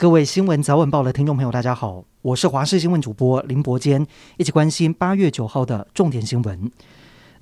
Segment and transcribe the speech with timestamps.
[0.00, 4.06] 各位新闻早晚报的听众朋友，大家好，我是华视新闻主播林伯坚，
[4.36, 6.70] 一起关心八月九号的重点新闻。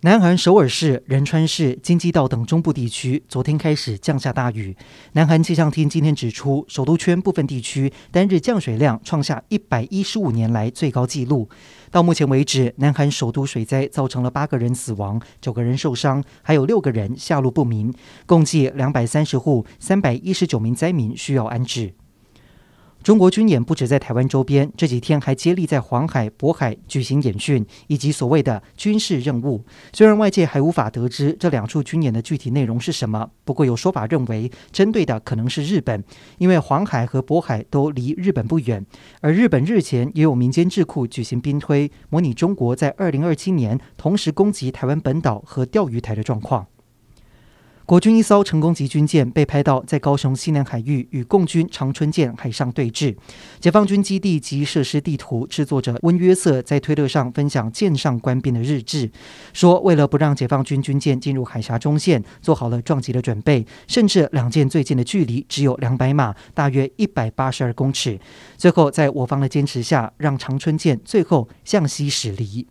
[0.00, 4.74] 南韩首尔市、仁川市、京畿道等中部地区昨天开始降下大雨。
[5.12, 11.46] 南韩气象厅今天指出，首都圈部分地区单日降水量创下一百一十五年来最高纪录。
[11.90, 17.92] 到目前为止，南韩首都水灾造成了八个人死亡，九个人受伤，还有六个人下落不明，
[18.24, 21.92] 共计两百三十户，三百一十九名灾民需要安置。
[23.06, 29.64] 中国军演不止在台湾周边，这几天还接力在黄海、渤海举行演训，以及所谓的军事任务。
[29.92, 36.02] 虽然外界还无法得知这两处军演的具体内容是什么，不过有说法认为，针对的可能是日本，
[36.38, 38.84] 因为黄海和渤海都离日本不远。
[39.20, 46.66] 而日本日前也有民间智库举行兵推，模拟中国在二零二七年同时攻击台湾本岛和钓鱼台的状况。
[47.86, 53.14] 国军一艘成功级军舰被拍到在高雄西南海域与共军长春舰海上对峙。
[53.60, 59.08] 解放军基地及设施地图制作者温约瑟在推特上分享舰上官兵的日志，
[59.52, 68.18] 说为了不让解放军军舰进入海峡中线，做好了撞击的准备，甚至两舰最近的距离只有两百码，大约一百八十二公尺。
[68.56, 72.66] 最后在我方的坚持下，让长春舰最后向西驶离。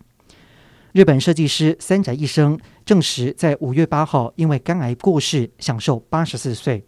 [0.96, 6.86] 日本设计师三宅一生证实，在五月八号因为肝癌过世，享受八十四岁。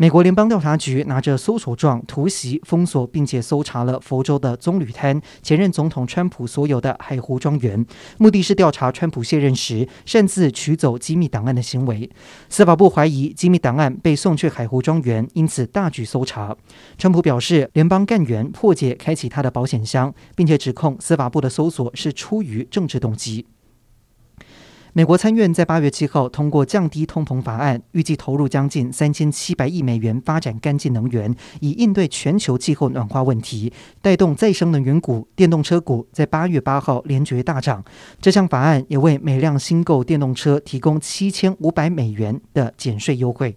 [0.00, 7.84] 美国联邦调查局拿着搜索状突袭封锁，并且搜查了佛州的棕榈滩、前任总统川普所有的海湖庄园，
[8.16, 12.08] 目的是调查川普卸任时擅自取走机密档案的行为。
[12.48, 16.56] 司法部怀疑机密档案被送去海湖庄园，因此大举搜查。
[16.96, 23.44] 川普表示，联邦干员破解开启他的保险箱，并且指控司法部的搜索是出于政治动机。
[24.94, 37.84] 美国参院在八月七号通过降低通膨法案，预计投入将近三千七百亿美元发展干净能源，以应对全球气候暖化问题，带动再生能源股、电动车股在八月八号连绝大涨。
[38.20, 43.56] 这项法案也为每辆新购电动车提供七千五百美元的减税优惠。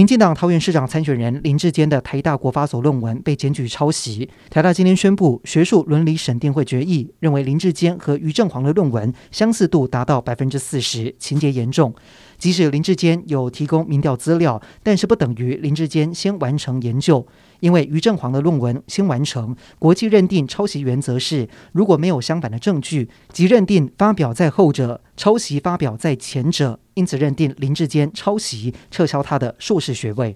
[0.00, 11.94] 民进党桃园市长参选人林志坚的台大国发所论文被检举抄袭，台大今天宣布学术伦理审定会决议，认为林志坚和于正煌的论文相似度达到百分之四十，情节严重。
[12.40, 17.24] 即使林志坚有提供民调资料，但是不等于林志坚先完成研究。
[17.60, 30.34] 因为于正煌的论文先完成，国际认定抄袭原则是，如果没有相反的证据，即认定发表在后者，抄袭发表在前者，因此认定林志坚抄袭，撤销他的硕士学位。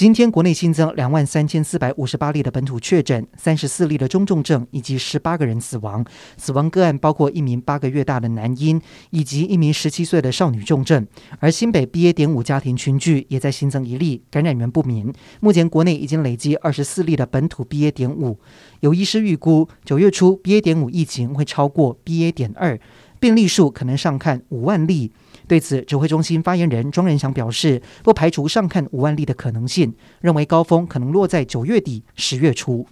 [0.00, 6.02] 今天国内新增两万三千四百五十八例的本土确诊，三十四例的中重症，以及十八个人死亡。
[6.38, 8.80] 死亡个案包括一名八个月大的男婴，
[9.10, 11.06] 以及一名十七岁的少女重症。
[11.38, 12.14] 而新北 BA.
[12.14, 15.12] 点五家庭群聚也在新增一例，感染源不明。
[15.40, 17.90] 目前国内已经累积二十四例的本土 BA.
[17.90, 18.38] 点五。
[18.80, 20.62] 有医师预估，九月初 BA.
[20.62, 22.32] 点五疫情会超过 BA.
[22.32, 22.80] 点二，
[23.18, 25.12] 病例数可能上看五万例。
[25.50, 32.86] 对此，指挥中心发言人庄仁祥表示，不排除上看五万例的可能性，认为高峰可能落在九月底、十月初。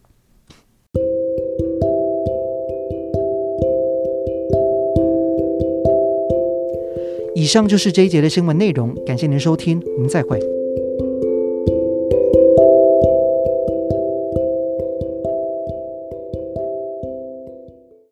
[7.36, 10.57] 以上就是这一节的新闻内容，感谢您收听，我们再会。